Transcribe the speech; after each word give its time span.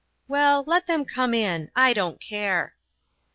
Well, 0.27 0.63
let 0.65 0.87
them 0.87 1.05
come 1.05 1.31
in; 1.35 1.69
I 1.75 1.93
don't 1.93 2.19
care." 2.19 2.73